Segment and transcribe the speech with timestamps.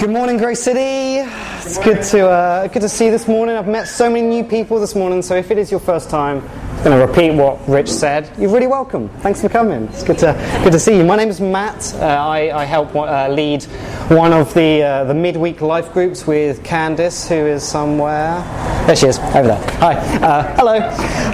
[0.00, 1.28] Good morning, Grace City.
[1.58, 3.54] It's good to uh, good to see you this morning.
[3.54, 5.20] I've met so many new people this morning.
[5.20, 8.32] So if it is your first time, I'm going to repeat what Rich said.
[8.38, 9.10] You're really welcome.
[9.20, 9.84] Thanks for coming.
[9.88, 10.32] It's good to
[10.64, 11.04] good to see you.
[11.04, 11.92] My name is Matt.
[11.96, 13.64] Uh, I, I, help uh, lead
[14.08, 18.79] one of the uh, the midweek life groups with Candice, who is somewhere.
[18.90, 19.70] There she is, over there.
[19.78, 19.94] Hi.
[19.94, 20.74] Uh, hello.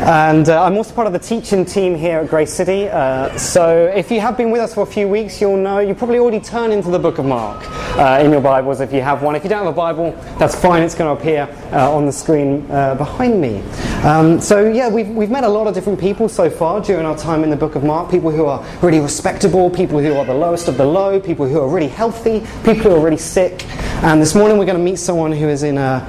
[0.04, 2.88] And uh, I'm also part of the teaching team here at Grace City.
[3.38, 6.18] so if you have been with us for a few weeks, you'll know you probably
[6.18, 7.64] already turned into the Book of Mark
[8.20, 9.34] in your Bibles if you have one.
[9.36, 10.82] If you don't have a Bible, that's fine.
[10.82, 13.62] It's going to appear on the screen behind me.
[14.04, 17.16] Um, so yeah, we've we've met a lot of different people so far during our
[17.16, 18.10] time in the Book of Mark.
[18.10, 21.58] People who are really respectable, people who are the lowest of the low, people who
[21.58, 23.64] are really healthy, people who are really sick.
[24.04, 26.04] And this morning we're going to meet someone who is in a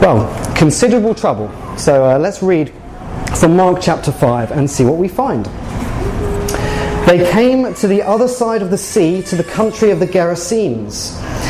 [0.00, 1.50] well considerable trouble.
[1.76, 2.72] So uh, let's read
[3.36, 5.46] from Mark chapter 5 and see what we find.
[7.04, 11.18] They came to the other side of the sea, to the country of the Gerasenes.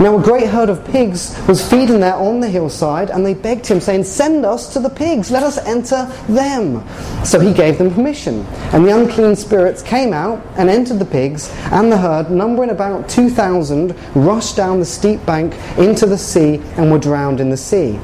[0.00, 3.66] Now a great herd of pigs was feeding there on the hillside, and they begged
[3.66, 6.86] him, saying, Send us to the pigs, let us enter them.
[7.24, 8.46] So he gave them permission.
[8.72, 13.08] And the unclean spirits came out and entered the pigs, and the herd, numbering about
[13.08, 17.98] 2,000, rushed down the steep bank into the sea and were drowned in the sea.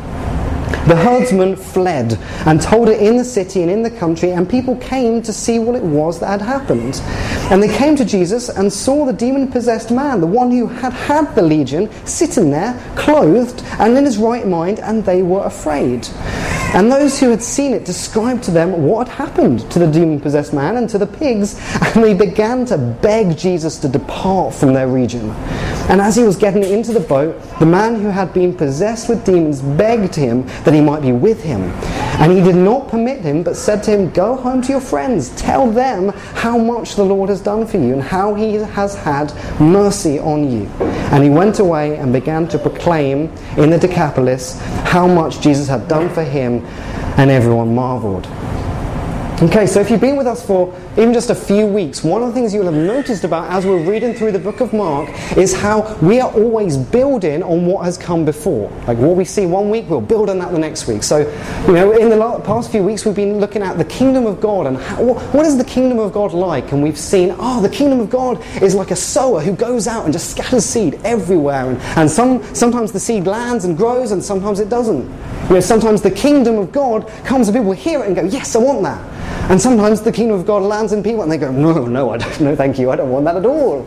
[0.87, 4.77] The herdsmen fled and told it in the city and in the country, and people
[4.77, 7.01] came to see what it was that had happened.
[7.51, 10.93] And they came to Jesus and saw the demon possessed man, the one who had
[10.93, 16.07] had the legion, sitting there, clothed and in his right mind, and they were afraid.
[16.75, 20.21] And those who had seen it described to them what had happened to the demon
[20.21, 21.57] possessed man and to the pigs,
[21.95, 25.31] and they began to beg Jesus to depart from their region.
[25.89, 29.25] And as he was getting into the boat, the man who had been possessed with
[29.25, 31.63] demons begged him that he might be with him.
[32.21, 35.31] And he did not permit him, but said to him, Go home to your friends,
[35.37, 39.33] tell them how much the Lord has done for you, and how he has had
[39.61, 40.67] mercy on you.
[41.13, 45.89] And he went away and began to proclaim in the Decapolis how much Jesus had
[45.89, 46.65] done for him,
[47.17, 48.27] and everyone marveled.
[49.43, 52.29] Okay, so if you've been with us for even just a few weeks, one of
[52.29, 55.53] the things you'll have noticed about as we're reading through the book of Mark is
[55.53, 58.71] how we are always building on what has come before.
[58.87, 61.03] Like what we see one week, we'll build on that the next week.
[61.03, 61.19] So,
[61.67, 64.69] you know, in the past few weeks, we've been looking at the kingdom of God
[64.69, 66.71] and how, what is the kingdom of God like?
[66.71, 70.05] And we've seen, oh, the kingdom of God is like a sower who goes out
[70.05, 71.71] and just scatters seed everywhere.
[71.71, 75.11] And, and some, sometimes the seed lands and grows, and sometimes it doesn't.
[75.49, 78.55] You know, sometimes the kingdom of God comes and people hear it and go, yes,
[78.55, 79.14] I want that.
[79.51, 82.17] And sometimes the kingdom of God lands in people and they go, no, no, I
[82.17, 83.87] don't, no, thank you, I don't want that at all.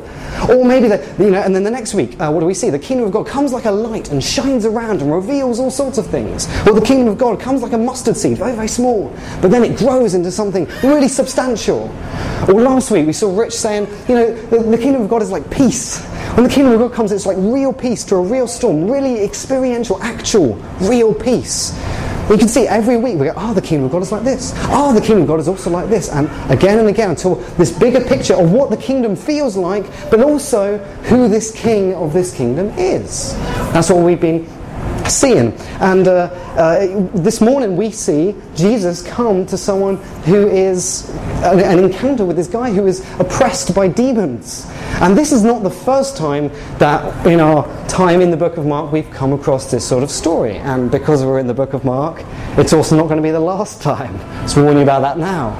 [0.49, 2.69] Or maybe, the, you know, and then the next week, uh, what do we see?
[2.69, 5.97] The kingdom of God comes like a light and shines around and reveals all sorts
[5.97, 6.47] of things.
[6.67, 9.09] Or the kingdom of God comes like a mustard seed, very, very small,
[9.41, 11.91] but then it grows into something really substantial.
[12.47, 15.31] Or last week we saw Rich saying, you know, the, the kingdom of God is
[15.31, 16.05] like peace.
[16.35, 19.23] When the kingdom of God comes, it's like real peace to a real storm, really
[19.23, 21.73] experiential, actual, real peace.
[22.29, 24.53] We can see every week, we go, oh, the kingdom of God is like this.
[24.69, 26.09] Oh, the kingdom of God is also like this.
[26.09, 30.21] And again and again until this bigger picture of what the kingdom feels like, but
[30.21, 33.33] also who this king of this kingdom is.
[33.71, 34.45] That's what we've been
[35.07, 35.53] seeing.
[35.79, 41.07] And uh, uh, this morning we see Jesus come to someone who is
[41.43, 44.65] an, an encounter with this guy who is oppressed by demons.
[44.99, 46.49] And this is not the first time
[46.79, 50.09] that in our time in the book of Mark we've come across this sort of
[50.09, 50.57] story.
[50.57, 52.23] And because we're in the book of Mark,
[52.57, 54.17] it's also not going to be the last time.
[54.49, 55.51] So warn you about that now.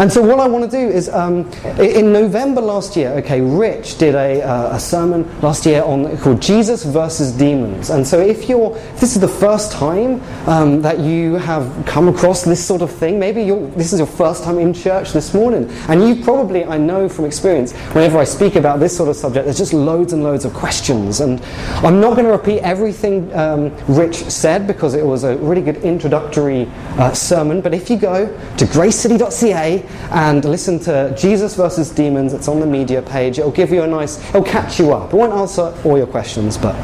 [0.00, 3.98] And so, what I want to do is, um, in November last year, okay, Rich
[3.98, 7.90] did a, uh, a sermon last year on called Jesus versus Demons.
[7.90, 12.08] And so, if you're, if this is the first time um, that you have come
[12.08, 15.70] across this sort of thing, maybe this is your first time in church this morning,
[15.88, 19.44] and you probably, I know from experience, whenever I speak about this sort of subject,
[19.44, 21.20] there's just loads and loads of questions.
[21.20, 21.40] And
[21.84, 25.78] I'm not going to repeat everything um, Rich said because it was a really good
[25.78, 26.66] introductory
[26.98, 27.60] uh, sermon.
[27.60, 28.26] But if you go
[28.56, 32.32] to gracecity.ca and listen to Jesus versus Demons.
[32.32, 33.38] It's on the media page.
[33.38, 35.12] It'll give you a nice, it'll catch you up.
[35.12, 36.74] It won't answer all your questions, but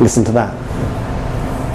[0.00, 0.65] listen to that.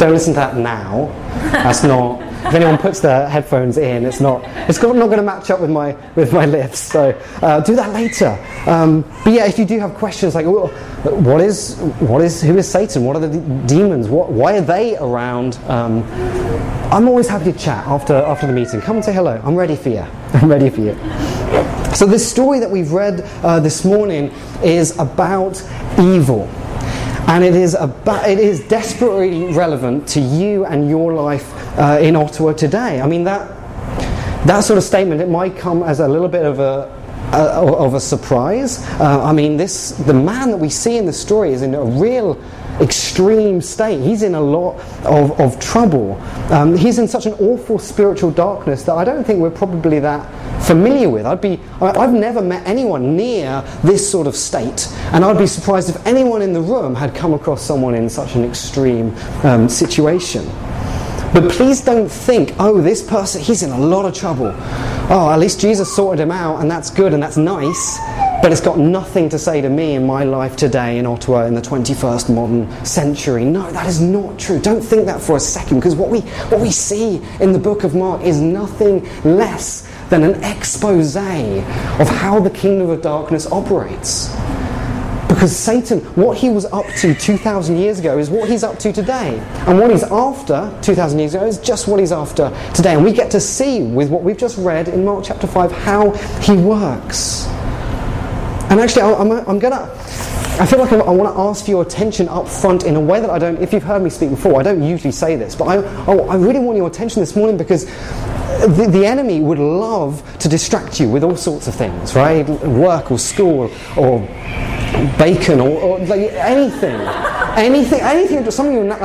[0.02, 1.14] Don't listen to that now.
[1.52, 2.20] That's not.
[2.48, 4.42] If anyone puts their headphones in, it's not.
[4.68, 6.80] It's not going to match up with my with my lips.
[6.80, 7.12] So
[7.44, 8.36] uh, do that later.
[8.66, 12.68] Um, but yeah, if you do have questions like, what is what is who is
[12.68, 13.06] Satan?
[13.06, 14.08] What are the demons?
[14.08, 15.60] What, why are they around?
[15.68, 16.02] Um,
[16.92, 18.82] I'm always happy to chat after, after the meeting.
[18.82, 19.40] Come and say hello.
[19.46, 20.00] I'm ready for you.
[20.34, 20.96] I'm ready for you.
[21.94, 24.32] So, the story that we've read uh, this morning
[24.64, 25.62] is about
[26.00, 26.50] evil.
[27.32, 31.50] And it is, about, it is desperately relevant to you and your life
[31.80, 33.00] uh, in Ottawa today.
[33.00, 33.48] I mean, that,
[34.46, 36.92] that sort of statement, it might come as a little bit of a,
[37.32, 38.86] of a surprise.
[39.00, 41.82] Uh, I mean, this the man that we see in the story is in a
[41.82, 42.38] real
[42.80, 44.02] extreme state.
[44.02, 46.16] He's in a lot of, of trouble.
[46.52, 50.26] Um, he's in such an awful spiritual darkness that I don't think we're probably that
[50.64, 51.26] familiar with.
[51.26, 55.90] I'd be, I've never met anyone near this sort of state, and I'd be surprised
[55.90, 60.46] if anyone in the room had come across someone in such an extreme um, situation.
[61.34, 64.54] But please don't think, oh, this person, he's in a lot of trouble.
[65.10, 67.98] Oh, at least Jesus sorted him out, and that's good and that's nice.
[68.42, 71.54] But it's got nothing to say to me in my life today in Ottawa in
[71.54, 73.46] the 21st modern century.
[73.46, 74.60] No, that is not true.
[74.60, 77.84] Don't think that for a second, because what we, what we see in the book
[77.84, 84.36] of Mark is nothing less than an expose of how the kingdom of darkness operates.
[85.28, 88.92] Because Satan, what he was up to 2,000 years ago is what he's up to
[88.92, 89.38] today.
[89.68, 92.96] And what he's after 2,000 years ago is just what he's after today.
[92.96, 96.12] And we get to see with what we've just read in Mark chapter 5 how
[96.42, 97.48] he works.
[98.72, 99.82] And actually, I'm, I'm going to.
[100.62, 103.20] I feel like I, want to ask for your attention up front in a way
[103.20, 105.66] that I don't, if you've heard me speak before, I don't usually say this, but
[105.66, 105.76] I,
[106.08, 111.00] I, really want your attention this morning because the, the, enemy would love to distract
[111.02, 112.48] you with all sorts of things, right?
[112.48, 114.20] Work or school or
[115.18, 116.96] bacon or, or like anything.
[117.58, 119.00] anything, anything, something that,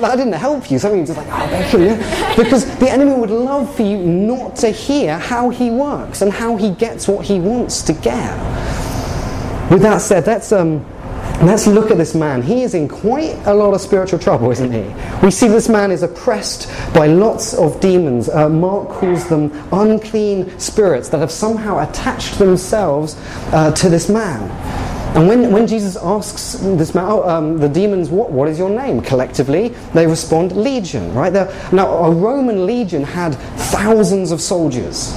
[0.00, 1.98] that didn't help you, something just like, oh, bacon.
[2.42, 6.56] Because the enemy would love for you not to hear how he works and how
[6.56, 8.89] he gets what he wants to get.
[9.70, 10.84] With that said, let's, um,
[11.46, 12.42] let's look at this man.
[12.42, 14.92] He is in quite a lot of spiritual trouble, isn't he?
[15.24, 18.28] We see this man is oppressed by lots of demons.
[18.28, 23.14] Uh, Mark calls them unclean spirits that have somehow attached themselves
[23.52, 24.50] uh, to this man.
[25.16, 28.70] And when, when Jesus asks this man, oh, um, the demons, what, what is your
[28.70, 29.00] name?
[29.00, 31.32] Collectively, they respond, Legion, right?
[31.32, 33.34] They're, now, a Roman legion had
[33.70, 35.16] thousands of soldiers.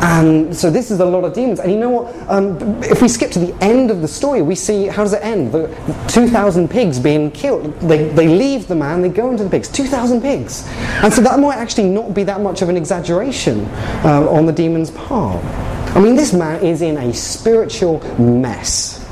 [0.00, 1.58] And so this is a lot of demons.
[1.58, 2.30] And you know what?
[2.30, 5.24] Um, if we skip to the end of the story, we see how does it
[5.24, 5.50] end?
[5.50, 5.66] The
[6.08, 7.74] 2,000 pigs being killed.
[7.80, 9.68] They, they leave the man, they go into the pigs.
[9.68, 10.64] 2,000 pigs.
[11.02, 13.64] And so that might actually not be that much of an exaggeration
[14.04, 15.44] uh, on the demon's part.
[15.96, 19.04] I mean, this man is in a spiritual mess.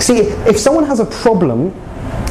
[0.00, 1.74] See, if someone has a problem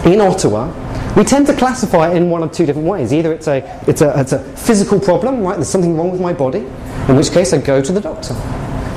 [0.06, 0.74] in Ottawa,
[1.16, 3.12] we tend to classify it in one of two different ways.
[3.12, 5.56] Either it's a, it's a, it's a physical problem, right?
[5.56, 6.66] There's something wrong with my body,
[7.07, 8.33] in which case I go to the doctor.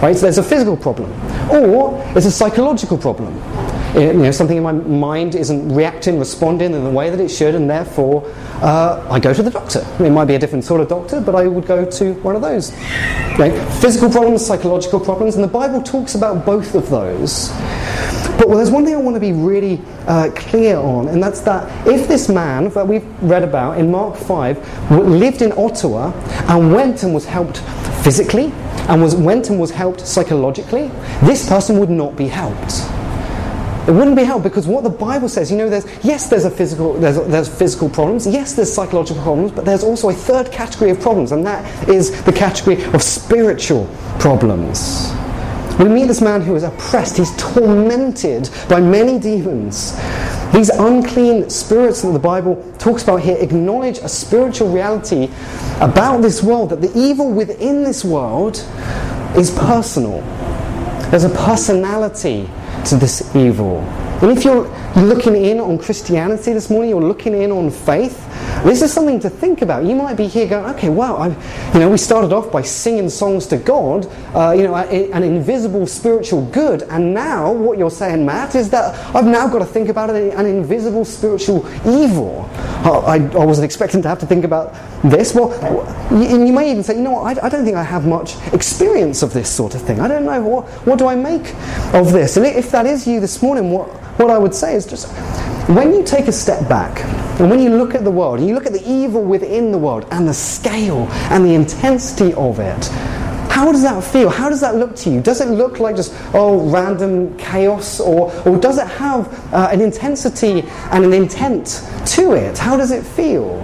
[0.03, 0.17] Right?
[0.17, 1.13] So there's a physical problem.
[1.51, 3.37] Or it's a psychological problem.
[3.95, 7.29] It, you know, something in my mind isn't reacting, responding in the way that it
[7.29, 8.25] should, and therefore
[8.63, 9.85] uh, I go to the doctor.
[9.99, 12.41] It might be a different sort of doctor, but I would go to one of
[12.41, 12.73] those.
[13.39, 13.53] Right?
[13.81, 17.51] Physical problems, psychological problems, and the Bible talks about both of those.
[18.41, 21.41] But well, there's one thing I want to be really uh, clear on, and that's
[21.41, 26.11] that if this man that we've read about in Mark 5 lived in Ottawa
[26.49, 27.59] and went and was helped
[28.03, 28.51] physically
[28.89, 30.89] and was, went and was helped psychologically,
[31.23, 32.81] this person would not be helped.
[33.87, 36.51] It wouldn't be helped because what the Bible says, you know, there's yes, there's a
[36.51, 40.91] physical, there's, there's physical problems, yes, there's psychological problems, but there's also a third category
[40.91, 43.87] of problems, and that is the category of spiritual
[44.19, 45.13] problems.
[45.81, 49.97] We meet this man who is oppressed, he's tormented by many demons.
[50.53, 55.31] These unclean spirits that the Bible talks about here acknowledge a spiritual reality
[55.81, 58.57] about this world, that the evil within this world
[59.35, 60.21] is personal.
[61.11, 62.47] There's a personality
[62.85, 63.79] to this evil.
[64.21, 68.27] And if you're looking in on Christianity this morning, you're looking in on faith,
[68.65, 69.85] this is something to think about.
[69.85, 71.29] You might be here going, okay, wow, I,
[71.73, 75.87] you know, we started off by singing songs to God, uh, you know, an invisible
[75.87, 79.89] spiritual good, and now what you're saying, Matt, is that I've now got to think
[79.89, 82.49] about an invisible spiritual evil.
[82.85, 85.35] I, I wasn't expecting to have to think about this.
[85.35, 85.53] Well,
[86.13, 88.37] and you may even say, you know what, I, I don't think I have much
[88.53, 90.01] experience of this sort of thing.
[90.01, 91.55] I don't know what, what do I make
[91.95, 92.37] of this.
[92.37, 93.89] And if that is you this morning, what,
[94.19, 95.09] what I would say is just
[95.77, 97.05] when you take a step back
[97.41, 99.79] and when you look at the world and you look at the evil within the
[99.79, 102.87] world and the scale and the intensity of it,
[103.51, 104.31] how does that feel?
[104.31, 105.21] How does that look to you?
[105.21, 108.01] Does it look like just, oh, random chaos?
[108.01, 112.59] Or, or does it have uh, an intensity and an intent to it?
[112.59, 113.59] How does it feel?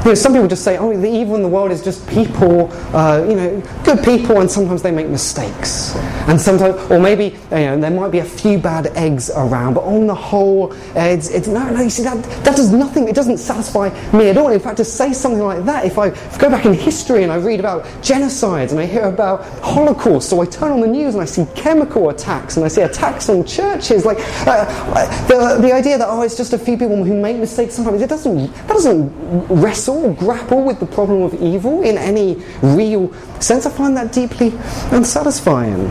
[0.00, 2.72] You know, some people just say, oh, the evil in the world is just people,
[2.96, 5.94] uh, you know, good people, and sometimes they make mistakes.
[6.26, 9.84] And sometimes, or maybe, you know, there might be a few bad eggs around, but
[9.84, 13.36] on the whole, it's, it's no, no, you see, that, that does nothing, it doesn't
[13.36, 14.48] satisfy me at all.
[14.48, 17.22] In fact, to say something like that, if I, if I go back in history
[17.22, 20.86] and I read about genocides and I hear about Holocaust, so I turn on the
[20.86, 24.16] news and I see chemical attacks and I see attacks on churches, like
[24.46, 28.00] uh, the, the idea that, oh, it's just a few people who make mistakes sometimes,
[28.00, 29.12] it doesn't, that doesn't
[29.48, 34.12] wrestle or grapple with the problem of evil in any real sense, I find that
[34.12, 34.52] deeply
[34.90, 35.88] unsatisfying.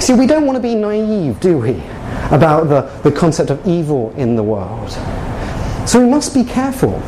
[0.00, 1.82] See, we don't want to be naive, do we,
[2.30, 4.90] about the, the concept of evil in the world.
[5.88, 7.02] So we must be careful.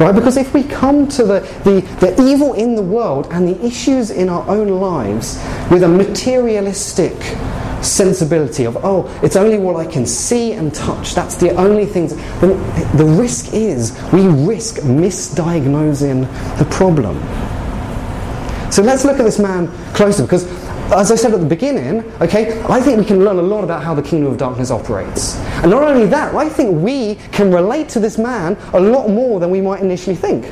[0.00, 0.14] Right?
[0.14, 4.10] Because if we come to the, the, the evil in the world and the issues
[4.10, 5.36] in our own lives
[5.70, 7.14] with a materialistic
[7.82, 11.14] sensibility of, oh, it's only what I can see and touch.
[11.14, 12.14] That's the only things.
[12.40, 12.58] Then
[12.96, 16.22] the risk is we risk misdiagnosing
[16.58, 17.16] the problem.
[18.70, 20.44] So let's look at this man closer because
[20.92, 23.82] as I said at the beginning, okay, I think we can learn a lot about
[23.82, 25.36] how the kingdom of darkness operates.
[25.62, 29.40] And not only that, I think we can relate to this man a lot more
[29.40, 30.44] than we might initially think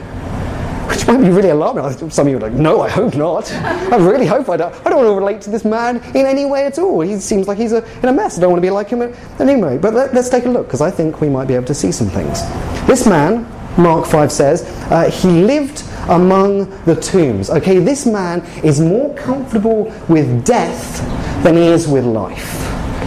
[1.13, 2.11] might be really alarming.
[2.11, 3.51] Some of you are like, no, I hope not.
[3.53, 4.75] I really hope I don't.
[4.87, 7.01] I don't want to relate to this man in any way at all.
[7.01, 8.39] He seems like he's a, in a mess.
[8.39, 9.03] I don't want to be like him
[9.41, 9.79] anyway.
[9.79, 11.93] But let, us take a look, because I think we might be able to see
[11.93, 12.43] some things.
[12.87, 13.43] This man,
[13.81, 17.51] Mark 5 says, uh, he lived among the tombs.
[17.51, 21.01] Okay, this man is more comfortable with death
[21.43, 22.59] than he is with life.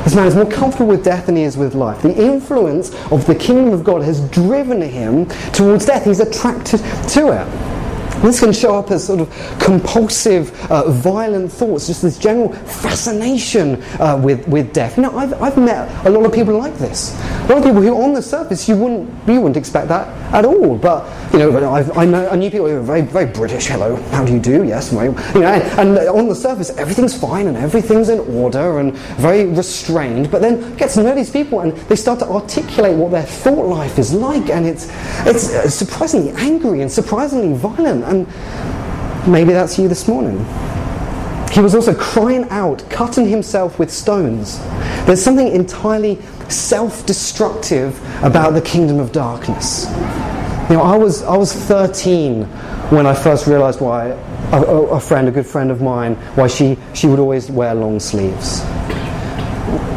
[0.04, 2.02] This man is more comfortable with death than he is with life.
[2.02, 6.04] The influence of the kingdom of God has driven him towards death.
[6.04, 7.73] He's attracted to it.
[8.24, 13.84] This can show up as sort of compulsive, uh, violent thoughts, just this general fascination
[14.00, 14.96] uh, with, with death.
[14.96, 17.14] You know, I've, I've met a lot of people like this.
[17.44, 20.46] A lot of people who, on the surface, you wouldn't, you wouldn't expect that at
[20.46, 20.78] all.
[20.78, 23.68] But, you know, I've, I, know, I knew people who were very, very British.
[23.68, 24.64] Hello, how do you do?
[24.64, 28.80] Yes, my, you know, and, and on the surface, everything's fine and everything's in order
[28.80, 30.32] and very restrained.
[30.32, 33.66] But then get to know these people and they start to articulate what their thought
[33.66, 34.50] life is like.
[34.50, 34.88] And it's,
[35.26, 40.38] it's surprisingly angry and surprisingly violent and maybe that's you this morning.
[41.52, 44.60] He was also crying out, cutting himself with stones.
[45.06, 49.86] There's something entirely self destructive about the kingdom of darkness.
[50.70, 52.46] You know, I was, I was 13
[52.90, 54.08] when I first realized why
[54.52, 58.00] a, a, friend, a good friend of mine, why she, she would always wear long
[58.00, 58.64] sleeves.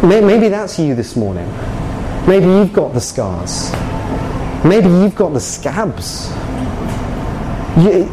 [0.03, 1.49] Maybe that's you this morning.
[2.27, 3.73] Maybe you've got the scars.
[4.65, 6.29] Maybe you've got the scabs.
[7.77, 8.09] You,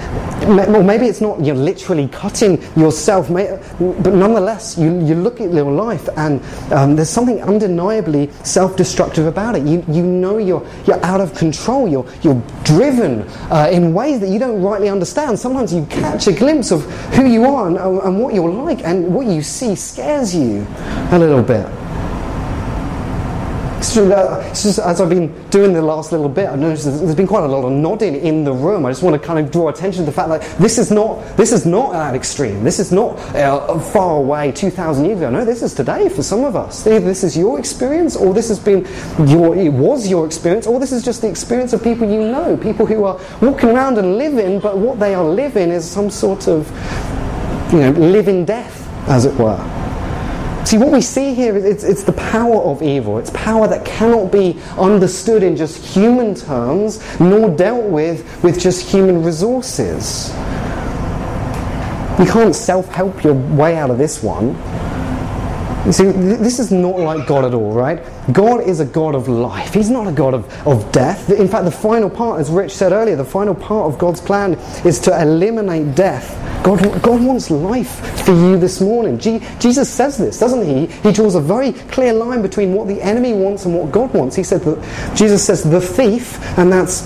[0.84, 6.10] maybe it's not you're literally cutting yourself, but nonetheless, you, you look at your life
[6.18, 6.42] and
[6.74, 9.64] um, there's something undeniably self destructive about it.
[9.66, 14.30] You, you know you're, you're out of control, you're, you're driven uh, in ways that
[14.30, 15.40] you don't rightly understand.
[15.40, 19.14] Sometimes you catch a glimpse of who you are and, and what you're like, and
[19.14, 20.68] what you see scares you
[21.12, 21.66] a little bit.
[23.94, 27.48] Just, as I've been doing the last little bit, I've noticed there's been quite a
[27.48, 28.88] lot of nodding in the room.
[28.88, 31.38] I just want to kind of draw attention to the fact that this is not
[31.38, 32.64] this is not that extreme.
[32.64, 35.30] This is not uh, far away, 2,000 years ago.
[35.30, 36.88] No, this is today for some of us.
[36.88, 38.80] Either this is your experience, or this has been
[39.30, 42.58] your it was your experience, or this is just the experience of people you know,
[42.58, 46.48] people who are walking around and living, but what they are living is some sort
[46.48, 46.68] of
[47.72, 49.83] you know living death, as it were.
[50.66, 53.18] See, what we see here is it's, it's, the power of evil.
[53.18, 58.90] It's power that cannot be understood in just human terms, nor dealt with with just
[58.90, 60.30] human resources.
[62.18, 64.56] You can't self help your way out of this one.
[65.92, 68.02] See, this is not like God at all, right?
[68.32, 69.74] God is a God of life.
[69.74, 71.30] He's not a God of, of death.
[71.30, 74.54] In fact, the final part, as Rich said earlier, the final part of God's plan
[74.86, 76.40] is to eliminate death.
[76.64, 79.20] God, God wants life for you this morning.
[79.20, 80.86] Jesus says this, doesn't he?
[80.86, 84.38] He draws a very clear line between what the enemy wants and what God wants.
[84.38, 87.02] He said that Jesus says, the thief, and that's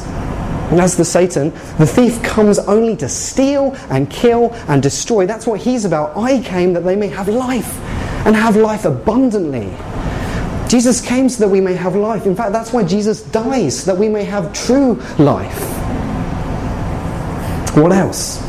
[0.70, 1.52] that's the Satan.
[1.80, 5.26] The thief comes only to steal and kill and destroy.
[5.26, 6.18] That's what he's about.
[6.18, 7.97] I came that they may have life
[8.28, 9.74] and have life abundantly.
[10.70, 12.26] Jesus came so that we may have life.
[12.26, 15.58] In fact, that's why Jesus dies, so that we may have true life.
[17.78, 18.42] What else?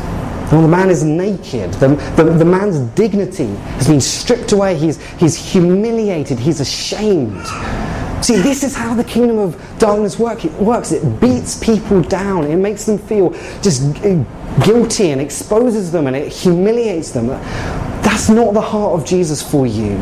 [0.51, 1.71] Well, the man is naked.
[1.75, 4.75] The, the, the, man's dignity has been stripped away.
[4.75, 6.39] He's, he's humiliated.
[6.39, 7.45] He's ashamed.
[8.21, 10.91] See, this is how the kingdom of darkness work, it works.
[10.91, 12.45] It beats people down.
[12.47, 13.29] It makes them feel
[13.61, 14.23] just uh,
[14.65, 17.29] guilty and exposes them and it humiliates them.
[18.11, 19.95] That's not the heart of Jesus for you.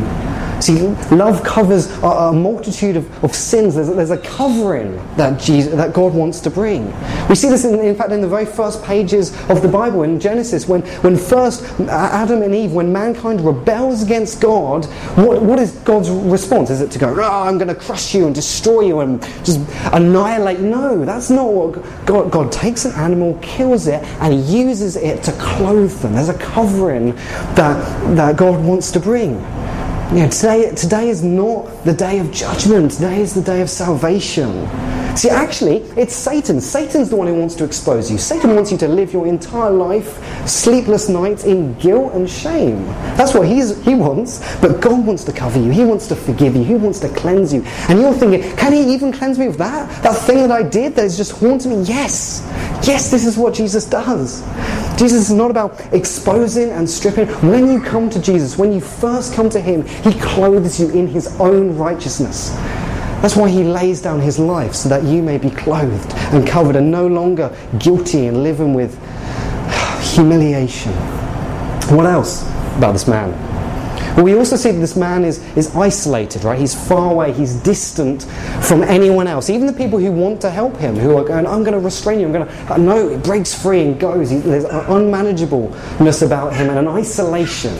[0.60, 3.76] See, love covers a, a multitude of, of sins.
[3.76, 6.86] There's, there's, a covering that, Jesus, that God wants to bring.
[7.30, 10.20] We see this, in, in fact, in the very first pages of the Bible, in
[10.20, 14.86] Genesis, when, when first Adam and Eve, when mankind rebels against God,
[15.16, 16.72] what, what is God's response?
[16.72, 19.60] Is it to go, oh, I'm going to crush you and destroy you and just
[19.94, 20.60] annihilate?
[20.60, 25.32] No, that's not what God, God takes an animal, kills it, and uses it to
[25.34, 26.14] clothe them.
[26.14, 27.16] There's a covering
[27.56, 29.38] that, that God wants to bring.
[30.12, 32.92] Know, today, today is not the day of judgment.
[32.92, 34.66] Today is the day of salvation.
[35.18, 36.62] See, actually, it's Satan.
[36.62, 38.18] Satan's the one who wants to expose you.
[38.18, 42.86] Satan wants you to live your entire life, sleepless nights, in guilt and shame.
[43.18, 44.40] That's what he's, he wants.
[44.62, 45.72] But God wants to cover you.
[45.72, 46.64] He wants to forgive you.
[46.64, 47.64] He wants to cleanse you.
[47.90, 50.04] And you're thinking, can he even cleanse me of that?
[50.04, 51.84] That thing that I did that is just haunting me?
[51.84, 52.44] Yes.
[52.88, 54.42] Yes, this is what Jesus does.
[54.98, 57.27] Jesus is not about exposing and stripping.
[57.48, 61.06] When you come to Jesus, when you first come to him, he clothes you in
[61.06, 62.50] his own righteousness.
[63.22, 66.75] That's why he lays down his life so that you may be clothed and covered
[66.75, 69.00] and no longer guilty and living with
[70.16, 70.94] humiliation.
[71.96, 72.44] What else
[72.77, 73.57] about this man?
[74.18, 76.58] Well, we also see that this man is, is isolated, right?
[76.58, 78.24] He's far away, he's distant
[78.64, 79.48] from anyone else.
[79.48, 82.20] Even the people who want to help him, who are going, I'm going to restrain
[82.20, 82.74] you, I'm going to.
[82.74, 84.32] Uh, no, it breaks free and goes.
[84.32, 87.76] He, there's an unmanageableness about him and an isolation.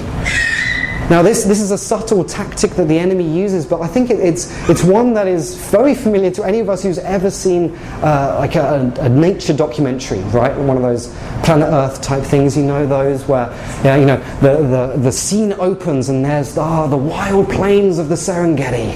[1.10, 4.20] Now, this, this is a subtle tactic that the enemy uses, but I think it,
[4.20, 7.74] it's, it's one that is very familiar to any of us who's ever seen
[8.04, 10.56] uh, like a, a, nature documentary, right?
[10.58, 11.08] One of those
[11.44, 13.48] planet Earth type things, you know, those where,
[13.86, 18.10] yeah, you know, the, the, the scene opens and there's oh, the wild plains of
[18.10, 18.94] the Serengeti.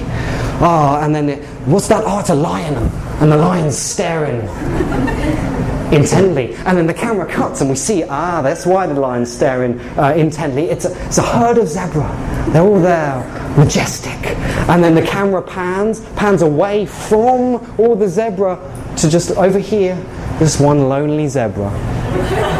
[0.60, 2.04] Oh, and then it, what's that?
[2.06, 2.74] Oh, it's a lion,
[3.20, 4.46] and the lion's staring
[5.92, 6.54] intently.
[6.66, 10.14] And then the camera cuts and we see, ah, that's why the lion's staring uh,
[10.16, 10.70] intently.
[10.70, 12.48] It's a, it's a herd of zebra.
[12.50, 13.20] They're all there,
[13.56, 14.16] majestic.
[14.68, 18.58] And then the camera pans, pans away from all the zebra
[18.96, 19.96] to just over here,
[20.38, 21.70] just one lonely zebra.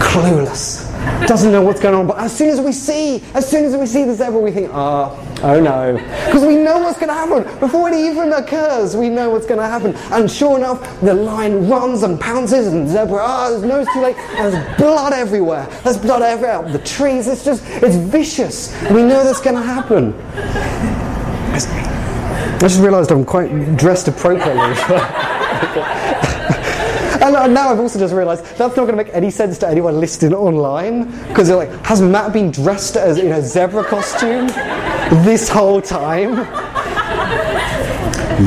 [0.00, 0.85] Clueless
[1.26, 2.06] doesn't know what's going on.
[2.06, 4.70] But as soon as we see, as soon as we see the zebra, we think,
[4.72, 5.96] oh, oh no.
[6.26, 7.58] Because we know what's going to happen.
[7.58, 9.94] Before it even occurs, we know what's going to happen.
[10.12, 13.86] And sure enough, the lion runs and pounces, and the zebra, ah, oh, his nose
[13.92, 14.16] too late.
[14.16, 15.66] There's blood everywhere.
[15.84, 16.70] There's blood everywhere.
[16.70, 18.72] The trees, it's just, it's vicious.
[18.90, 20.14] We know that's going to happen.
[21.52, 24.52] I just realised I'm quite dressed appropriately.
[27.34, 29.98] And now I've also just realised that's not going to make any sense to anyone
[29.98, 34.46] listening online because they're like, has Matt been dressed as in a zebra costume
[35.24, 36.36] this whole time?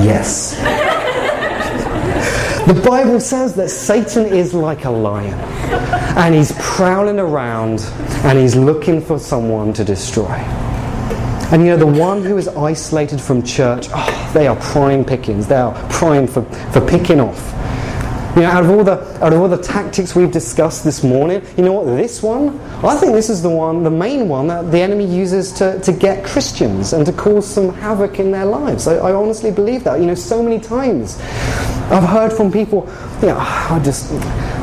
[0.06, 0.56] Yes.
[2.68, 5.40] The Bible says that Satan is like a lion
[6.18, 7.82] and he's prowling around
[8.24, 10.36] and he's looking for someone to destroy.
[11.52, 15.48] And you know, the one who is isolated from church, oh, they are prime pickings.
[15.48, 17.59] They are prime for, for picking off.
[18.36, 21.42] You know, out of all the out of all the tactics we've discussed this morning,
[21.58, 21.86] you know what?
[21.86, 25.52] This one, I think this is the one, the main one that the enemy uses
[25.54, 28.88] to, to get Christians and to cause some havoc in their lives.
[28.88, 30.00] I, I honestly believe that.
[30.00, 31.18] You know, so many times
[31.92, 32.88] I've heard from people,
[33.20, 34.12] you know, ah, I just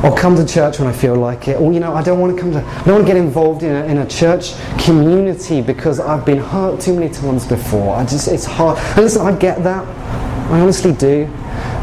[0.05, 2.37] I'll come to church when I feel like it, or you know, I don't want
[2.37, 5.61] to come to, I don't want to get involved in a, in a church community
[5.61, 7.97] because I've been hurt too many times before.
[7.97, 8.79] I just, it's hard.
[8.79, 9.85] And listen, I get that.
[10.53, 11.29] I honestly do.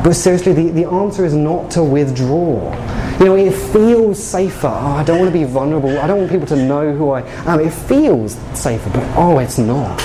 [0.03, 2.73] But seriously, the, the answer is not to withdraw.
[3.19, 4.67] You know, it feels safer.
[4.67, 5.97] Oh, I don't want to be vulnerable.
[5.99, 7.61] I don't want people to know who I am.
[7.61, 9.97] It feels safer, but oh, it's not.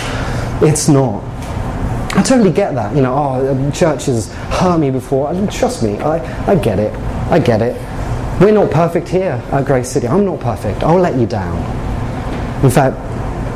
[0.63, 1.25] It's not.
[2.17, 2.95] I totally get that.
[2.95, 5.33] You know, oh, church has hurt me before.
[5.51, 6.95] Trust me, I, I get it.
[7.31, 7.75] I get it.
[8.41, 10.07] We're not perfect here at Grace City.
[10.07, 10.85] I'm not perfect.
[10.85, 11.57] I'll let you down.
[12.65, 12.97] In fact,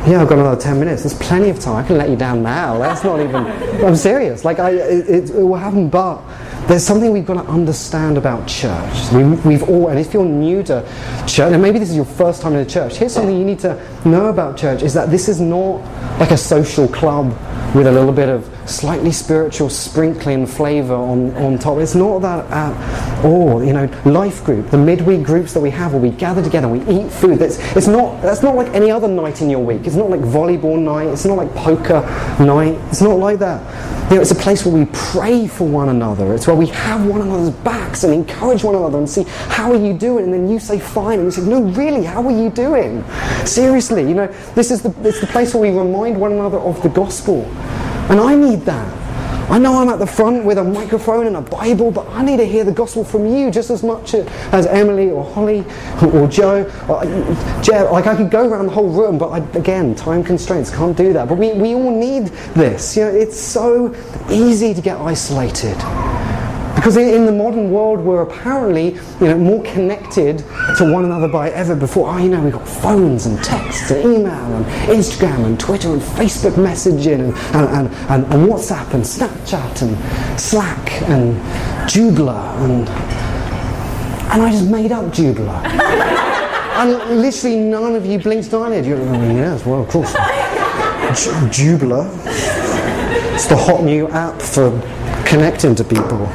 [0.07, 1.03] yeah, I've got another 10 minutes.
[1.05, 1.77] There's plenty of time.
[1.77, 2.77] I can let you down now.
[2.79, 3.47] That's not even,
[3.85, 4.45] I'm serious.
[4.45, 6.17] Like, I, it, it, it will happen, but
[6.73, 9.13] there's something we've got to understand about church.
[9.13, 10.81] We, we've all, and if you're new to
[11.27, 13.59] church, and maybe this is your first time in a church, here's something you need
[13.59, 13.75] to
[14.09, 15.83] know about church is that this is not
[16.19, 17.27] like a social club
[17.75, 21.77] with a little bit of slightly spiritual sprinkling flavour on, on top.
[21.77, 23.63] It's not that at all.
[23.63, 26.81] You know, life group, the midweek groups that we have where we gather together, we
[26.91, 27.39] eat food.
[27.39, 29.87] That's, it's not, that's not like any other night in your week.
[29.87, 31.09] It's not like volleyball night.
[31.09, 32.01] It's not like poker
[32.43, 32.79] night.
[32.89, 33.61] It's not like that.
[34.13, 36.35] You know, it's a place where we pray for one another.
[36.35, 39.83] It's where we have one another's backs and encourage one another and see, how are
[39.83, 40.25] you doing?
[40.25, 41.19] And then you say, fine.
[41.19, 43.03] And you say, no, really, how are you doing?
[43.47, 46.83] Seriously, you know, this is the, it's the place where we remind one another of
[46.83, 47.45] the gospel.
[48.11, 49.02] And I need that.
[49.51, 52.39] I know I'm at the front with a microphone and a Bible, but I need
[52.39, 55.65] to hear the gospel from you just as much as Emily or Holly
[56.13, 56.65] or Joe.
[56.89, 57.91] Uh, or Jeff.
[57.91, 61.13] Like I could go around the whole room, but I, again, time constraints, can't do
[61.13, 61.29] that.
[61.29, 62.97] But we, we all need this.
[62.97, 63.95] You know, it's so
[64.31, 65.77] easy to get isolated.
[66.75, 70.39] Because in the modern world, we're apparently you know, more connected
[70.79, 72.11] to one another by ever before.
[72.11, 76.03] Oh, you know, we've got phones and texts and email and Instagram and Twitter and
[76.03, 81.37] Facebook messaging and, and, and, and WhatsApp and Snapchat and Slack and
[81.89, 82.89] Joomla and
[84.33, 85.63] and I just made up Joomla.
[86.77, 88.87] and literally none of you blinked an eyelid.
[88.87, 90.15] You're like, oh, yes, well, of course.
[91.53, 92.11] Joomla.
[93.35, 94.71] It's the hot new app for
[95.33, 96.27] connecting to people.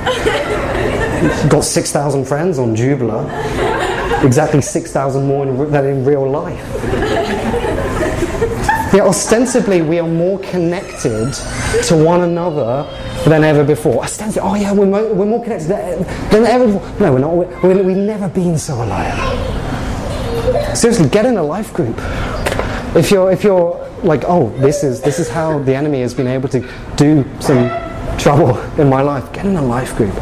[1.49, 4.25] Got 6,000 friends on Joomla.
[4.25, 6.59] Exactly 6,000 more in, than in real life.
[8.91, 11.31] Yeah, ostensibly, we are more connected
[11.83, 12.89] to one another
[13.25, 14.03] than ever before.
[14.03, 16.99] Ostensibly, oh yeah, we're, mo- we're more connected than ever before.
[16.99, 17.35] No, we're not.
[17.35, 20.75] We're, we've never been so alone.
[20.75, 21.95] Seriously, get in a life group.
[22.95, 26.27] If you're, if you're like, oh, this is, this is how the enemy has been
[26.27, 27.86] able to do some
[28.17, 30.13] trouble in my life, get in a life group.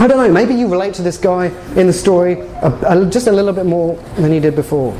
[0.00, 1.46] I don't know, maybe you relate to this guy
[1.76, 4.92] in the story a, a, just a little bit more than you did before.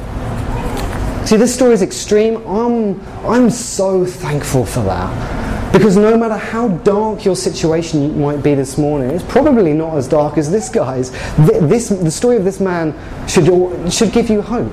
[1.26, 2.36] See, this story is extreme.
[2.46, 5.72] I'm, I'm so thankful for that.
[5.72, 10.06] Because no matter how dark your situation might be this morning, it's probably not as
[10.06, 11.10] dark as this guy's.
[11.36, 12.94] This, the story of this man
[13.26, 14.70] should, should give you hope.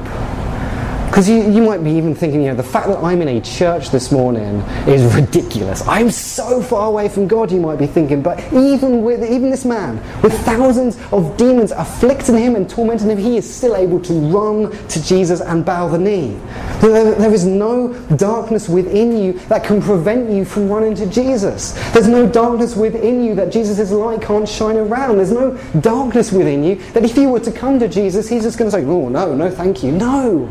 [1.12, 3.41] Because you, you might be even thinking, you know, the fact that I'm in a
[3.41, 5.86] church this morning is ridiculous.
[5.86, 8.21] I'm so far away from God, you might be thinking.
[8.21, 13.17] But even with even this man, with thousands of demons afflicting him and tormenting him,
[13.17, 16.39] he is still able to run to Jesus and bow the knee.
[16.80, 21.74] There, there is no darkness within you that can prevent you from running to Jesus.
[21.91, 25.17] There's no darkness within you that Jesus' light can't shine around.
[25.17, 28.58] There's no darkness within you that if you were to come to Jesus, he's just
[28.58, 29.91] going to say, oh, no, no, thank you.
[29.91, 30.50] No.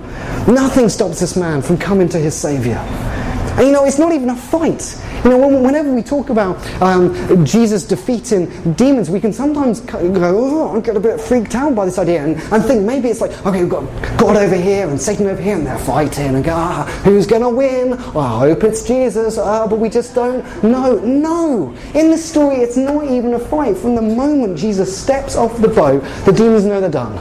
[0.50, 2.78] Nothing stops this man from coming to his Saviour.
[3.56, 5.00] And you know, it's not even a fight.
[5.22, 10.76] You know, whenever we talk about um, Jesus defeating demons, we can sometimes go, oh,
[10.76, 13.30] I get a bit freaked out by this idea and, and think maybe it's like,
[13.46, 13.84] okay, we've got
[14.18, 17.42] God over here and Satan over here and they're fighting and go, ah, who's going
[17.42, 17.94] to win?
[18.14, 20.98] Oh, I hope it's Jesus, uh, but we just don't know.
[20.98, 21.76] No!
[21.94, 23.76] In the story, it's not even a fight.
[23.76, 27.18] From the moment Jesus steps off the boat, the demons know they're done.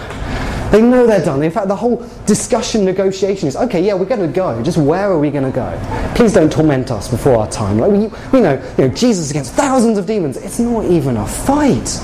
[0.71, 1.41] They know they're done.
[1.41, 4.62] In fact, the whole discussion, negotiation is okay, yeah, we're going to go.
[4.62, 6.13] Just where are we going to go?
[6.15, 7.79] Please don't torment us before our time.
[7.79, 10.38] Like we, we know, you know, Jesus against thousands of demons.
[10.38, 11.99] It's not even a fight.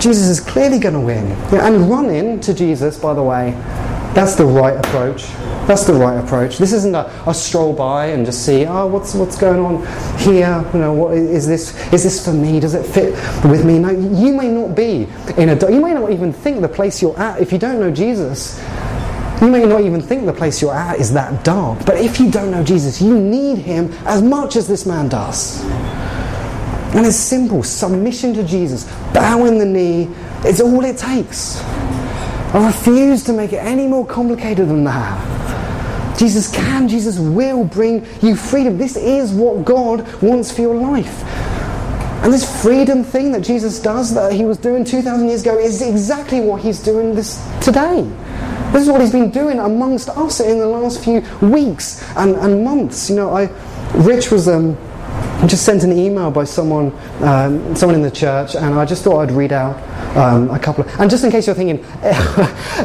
[0.00, 1.28] Jesus is clearly going to win.
[1.52, 3.50] Yeah, and running to Jesus, by the way,
[4.14, 5.28] that's the right approach.
[5.66, 6.58] That's the right approach.
[6.58, 9.86] This isn't a, a, stroll by and just see, oh, what's what's going on
[10.18, 10.64] here?
[10.74, 11.76] You know, what is this?
[11.92, 12.58] Is this for me?
[12.58, 13.12] Does it fit
[13.44, 13.78] with me?
[13.78, 15.70] No, you may not be in a.
[15.70, 17.40] You may not even think the place you're at.
[17.40, 18.58] If you don't know Jesus,
[19.40, 21.86] you may not even think the place you're at is that dark.
[21.86, 25.64] But if you don't know Jesus, you need Him as much as this man does.
[26.94, 30.08] And it's simple submission to Jesus, bowing the knee,
[30.42, 31.62] it's all it takes.
[32.52, 35.49] I refuse to make it any more complicated than that.
[36.20, 38.76] Jesus can, Jesus will bring you freedom.
[38.76, 41.24] This is what God wants for your life.
[42.22, 45.80] And this freedom thing that Jesus does, that he was doing 2,000 years ago, is
[45.80, 48.02] exactly what he's doing this today.
[48.70, 52.62] This is what he's been doing amongst us in the last few weeks and, and
[52.62, 53.08] months.
[53.08, 53.46] You know, I,
[53.94, 54.76] Rich was um,
[55.46, 59.20] just sent an email by someone, um, someone in the church, and I just thought
[59.20, 61.84] I'd read out um, a couple of, and just in case you're thinking,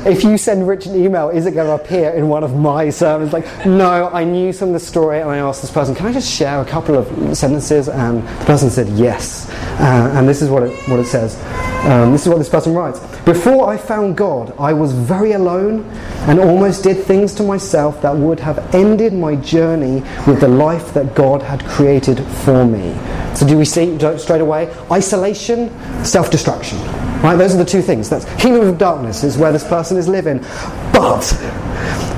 [0.05, 2.89] if you send Rich an email, is it going to appear in one of my
[2.89, 3.33] sermons?
[3.33, 6.13] Like, no, I knew some of the story and I asked this person, can I
[6.13, 7.89] just share a couple of sentences?
[7.89, 9.49] And the person said yes.
[9.79, 11.41] Uh, and this is what it, what it says.
[11.85, 12.99] Um, this is what this person writes.
[13.25, 15.83] Before I found God, I was very alone
[16.27, 20.93] and almost did things to myself that would have ended my journey with the life
[20.93, 22.95] that God had created for me.
[23.35, 24.73] So, do we see straight away?
[24.91, 25.69] Isolation,
[26.05, 26.79] self destruction.
[27.25, 27.37] Right?
[27.37, 28.07] Those are the two things.
[28.07, 30.37] That's kingdom of darkness is where this person is living.
[30.93, 31.33] But,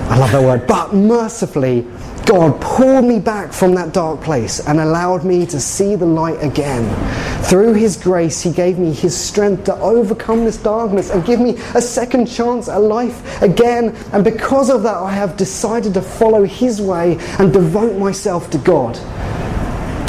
[0.10, 1.88] I love that word, but mercifully,
[2.26, 6.44] God pulled me back from that dark place and allowed me to see the light
[6.44, 6.84] again.
[7.46, 11.52] Through His grace, He gave me His strength to overcome this darkness and give me
[11.74, 13.96] a second chance at life again.
[14.12, 18.58] And because of that, I have decided to follow His way and devote myself to
[18.58, 19.00] God.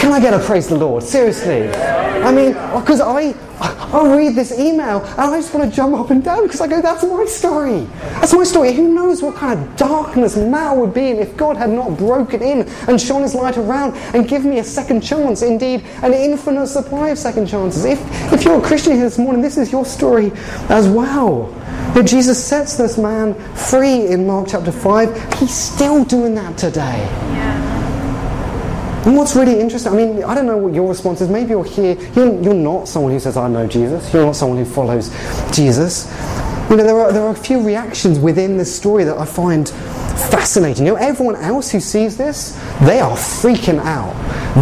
[0.09, 1.03] Can I get a praise the Lord?
[1.03, 1.69] Seriously.
[1.69, 6.09] I mean, because I, I read this email and I just want to jump up
[6.09, 7.87] and down because I go, that's my story.
[8.01, 8.73] That's my story.
[8.73, 12.41] Who knows what kind of darkness Mal would be in if God had not broken
[12.41, 16.69] in and shone his light around and given me a second chance, indeed, an infinite
[16.69, 17.85] supply of second chances.
[17.85, 18.01] If,
[18.33, 20.33] if you're a Christian here this morning, this is your story
[20.71, 21.55] as well.
[21.95, 25.35] Know, Jesus sets this man free in Mark chapter 5.
[25.35, 26.97] He's still doing that today.
[27.35, 27.68] Yeah.
[29.07, 31.29] And what's really interesting, I mean, I don't know what your response is.
[31.29, 34.13] Maybe you're here, you're, you're not someone who says, I know Jesus.
[34.13, 35.11] You're not someone who follows
[35.53, 36.07] Jesus.
[36.69, 39.69] You know, there are, there are a few reactions within this story that I find
[39.69, 40.85] fascinating.
[40.85, 44.15] You know, everyone else who sees this, they are freaking out.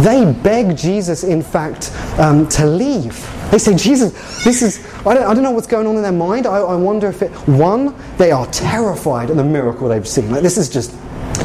[0.03, 3.29] They beg Jesus, in fact, um, to leave.
[3.51, 6.11] They say, Jesus, this is, I don't, I don't know what's going on in their
[6.11, 6.45] mind.
[6.45, 10.31] I, I wonder if it, one, they are terrified at the miracle they've seen.
[10.31, 10.93] Like, this is just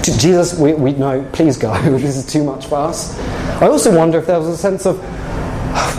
[0.03, 1.73] Jesus, we, we know, please go.
[1.99, 3.19] this is too much for us.
[3.61, 4.99] I also wonder if there was a sense of,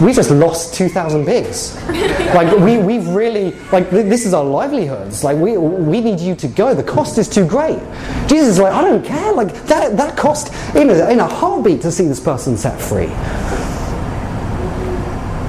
[0.01, 1.75] we just lost 2,000 pigs.
[2.35, 5.23] like, we, we've really, like, this is our livelihoods.
[5.23, 6.73] Like, we, we need you to go.
[6.73, 7.79] The cost is too great.
[8.27, 9.31] Jesus is like, I don't care.
[9.33, 13.11] Like, that, that cost in a, in a heartbeat to see this person set free.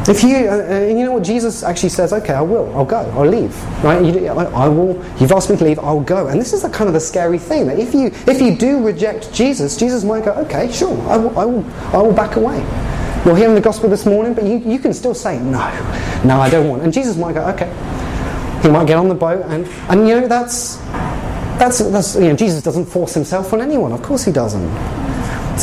[0.07, 2.99] If you, uh, uh, you know what Jesus actually says, okay, I will, I'll go,
[3.13, 4.05] I'll leave, right?
[4.05, 5.03] You, I, will.
[5.19, 6.29] You've asked me to leave, I'll go.
[6.29, 8.85] And this is the kind of the scary thing that if you if you do
[8.85, 11.65] reject Jesus, Jesus might go, okay, sure, I will, I will,
[11.95, 12.59] I will back away.
[13.25, 15.59] You're hearing the gospel this morning, but you, you can still say no,
[16.23, 16.83] no, I don't want.
[16.83, 17.73] And Jesus might go, okay.
[18.63, 20.77] He might get on the boat, and and you know that's
[21.59, 23.93] that's that's you know Jesus doesn't force himself on anyone.
[23.93, 24.69] Of course he doesn't.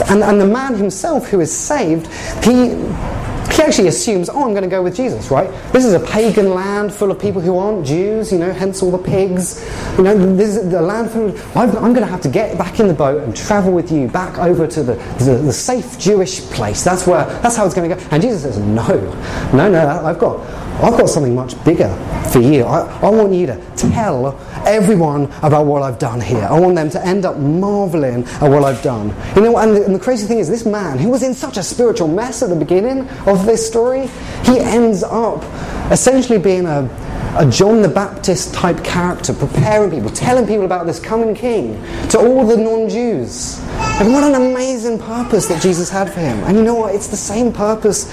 [0.09, 2.07] And, and the man himself who is saved,
[2.45, 2.75] he
[3.61, 5.47] he actually assumes, oh, I'm going to go with Jesus, right?
[5.71, 8.89] This is a pagan land full of people who aren't Jews, you know, hence all
[8.89, 9.63] the pigs.
[9.97, 12.57] You know, this is the land full of, I'm, I'm going to have to get
[12.57, 15.99] back in the boat and travel with you back over to the, the, the safe
[15.99, 16.83] Jewish place.
[16.83, 18.01] That's where, that's how it's going to go.
[18.09, 18.87] And Jesus says, no,
[19.53, 20.39] no, no, I've got,
[20.81, 21.89] I've got something much bigger
[22.31, 22.63] for you.
[22.63, 26.47] I, I want you to tell everyone about what I've done here.
[26.49, 29.13] I want them to end up marveling at what I've done.
[29.35, 31.57] You know, and the, and the crazy thing is, this man who was in such
[31.57, 34.07] a spiritual mess at the beginning of this story,
[34.43, 35.43] he ends up
[35.91, 36.89] essentially being a,
[37.37, 42.19] a John the Baptist type character, preparing people, telling people about this coming king to
[42.19, 43.61] all the non Jews.
[44.01, 46.39] And what an amazing purpose that Jesus had for him.
[46.45, 46.95] And you know what?
[46.95, 48.05] It's the same purpose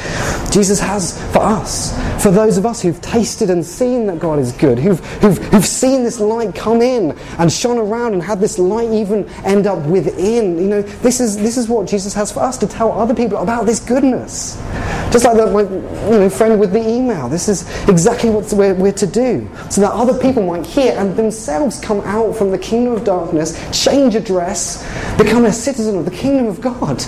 [0.53, 1.97] Jesus has for us.
[2.23, 5.65] For those of us who've tasted and seen that God is good, who've, who've, who've
[5.65, 9.79] seen this light come in and shone around and had this light even end up
[9.87, 10.59] within.
[10.59, 13.39] You know, this is, this is what Jesus has for us to tell other people
[13.39, 14.63] about this goodness.
[15.11, 17.31] Just like that, my you know, friend with the email.
[17.31, 19.49] This is exactly what we're, we're to do.
[19.71, 23.57] So that other people might hear and themselves come out from the kingdom of darkness,
[23.73, 27.01] change address, become a citizen citizen of the kingdom of God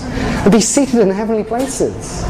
[0.44, 2.22] and be seated in heavenly places.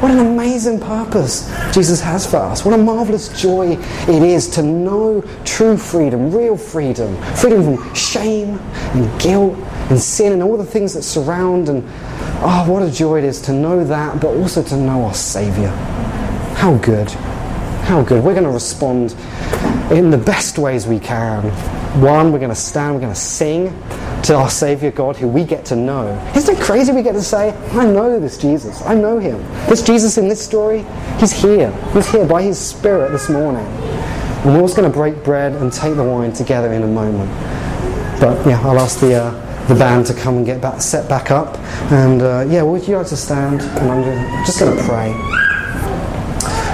[0.00, 2.64] What an amazing purpose Jesus has for us.
[2.64, 8.58] What a marvelous joy it is to know true freedom, real freedom, freedom from shame
[8.58, 9.56] and guilt
[9.88, 11.68] and sin and all the things that surround.
[11.68, 11.84] And
[12.42, 15.70] oh, what a joy it is to know that, but also to know our Saviour.
[16.56, 17.08] How good.
[17.86, 18.24] How good.
[18.24, 19.14] We're going to respond
[19.92, 21.44] in the best ways we can.
[22.00, 23.68] One, we're going to stand, we're going to sing
[24.28, 26.06] to our Savior God who we get to know.
[26.36, 28.82] Isn't it crazy we get to say, I know this Jesus.
[28.82, 29.38] I know him.
[29.70, 30.84] This Jesus in this story,
[31.18, 31.72] he's here.
[31.94, 33.64] He's here by his Spirit this morning.
[33.64, 37.30] And we're also going to break bread and take the wine together in a moment.
[38.20, 41.30] But yeah, I'll ask the, uh, the band to come and get back, set back
[41.30, 41.56] up.
[41.90, 43.62] And uh, yeah, would you like to stand?
[43.62, 45.47] And I'm just going to pray.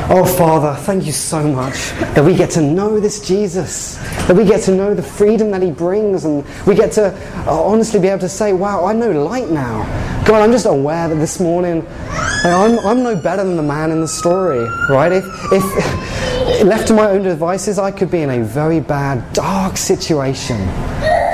[0.07, 4.45] Oh, Father, thank you so much that we get to know this Jesus, that we
[4.45, 7.07] get to know the freedom that he brings, and we get to
[7.47, 9.83] uh, honestly be able to say, wow, I know light now.
[10.27, 11.87] God, I'm just aware that this morning
[12.45, 15.11] I'm, I'm no better than the man in the story, right?
[15.11, 19.79] If, if left to my own devices, I could be in a very bad, dark
[19.79, 20.59] situation.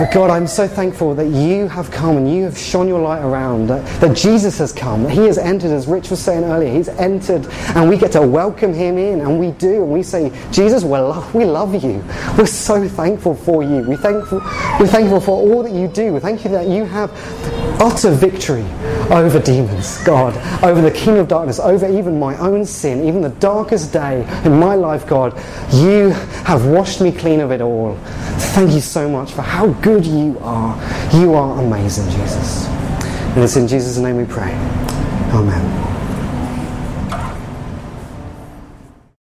[0.01, 3.23] But God, I'm so thankful that you have come and you have shone your light
[3.23, 6.89] around, that, that Jesus has come, he has entered, as Rich was saying earlier, he's
[6.89, 10.85] entered, and we get to welcome him in, and we do, and we say, Jesus,
[10.85, 12.03] we love, we love you.
[12.39, 13.83] We're so thankful for you.
[13.83, 14.39] We thankful,
[14.81, 16.15] we're thankful for all that you do.
[16.15, 17.11] We thank you that you have
[17.79, 18.65] utter victory
[19.11, 23.31] over demons, God, over the king of darkness, over even my own sin, even the
[23.31, 25.37] darkest day in my life, God.
[25.73, 26.11] You
[26.45, 27.97] have washed me clean of it all.
[28.55, 30.77] Thank you so much for how good you are.
[31.13, 32.67] You are amazing, Jesus.
[32.67, 34.53] And it's in Jesus' name we pray.
[35.33, 35.90] Amen.